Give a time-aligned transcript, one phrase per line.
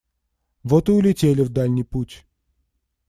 [0.63, 2.25] Вот и улетели в дальний путь.